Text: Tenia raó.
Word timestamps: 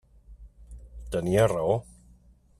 Tenia 1.17 1.47
raó. 1.53 1.77